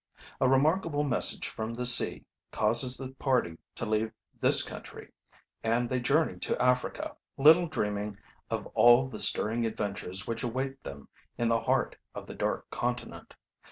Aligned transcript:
A 0.39 0.49
remarkable 0.49 1.03
message 1.03 1.47
from 1.47 1.75
the 1.75 1.85
sea 1.85 2.25
causes 2.51 2.97
the 2.97 3.09
party 3.19 3.59
to 3.75 3.85
leave 3.85 4.11
this 4.39 4.63
country, 4.63 5.13
and 5.63 5.87
they 5.91 5.99
journey 5.99 6.39
to 6.39 6.59
Africa, 6.59 7.15
little 7.37 7.67
dreaming 7.67 8.17
of 8.49 8.65
all 8.73 9.07
the 9.07 9.19
stirring 9.19 9.63
adventures 9.67 10.25
which 10.25 10.41
await 10.41 10.81
them 10.81 11.07
in 11.37 11.49
the 11.49 11.61
heart 11.61 11.97
of 12.15 12.25
the 12.25 12.33
Dark 12.33 12.67
Continent. 12.71 13.35